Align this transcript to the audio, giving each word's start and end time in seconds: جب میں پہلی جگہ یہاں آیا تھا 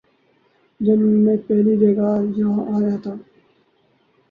جب 0.79 0.99
میں 1.17 1.35
پہلی 1.47 1.75
جگہ 1.77 2.09
یہاں 2.37 2.65
آیا 2.75 2.95
تھا 3.03 3.13